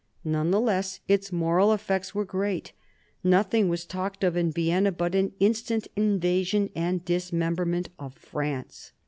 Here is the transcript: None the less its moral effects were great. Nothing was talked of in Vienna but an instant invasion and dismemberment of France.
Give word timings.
None 0.23 0.49
the 0.49 0.59
less 0.59 0.99
its 1.07 1.31
moral 1.31 1.71
effects 1.71 2.15
were 2.15 2.25
great. 2.25 2.73
Nothing 3.23 3.69
was 3.69 3.85
talked 3.85 4.23
of 4.23 4.35
in 4.35 4.51
Vienna 4.51 4.91
but 4.91 5.13
an 5.13 5.33
instant 5.39 5.87
invasion 5.95 6.71
and 6.75 7.05
dismemberment 7.05 7.89
of 7.99 8.15
France. 8.15 8.93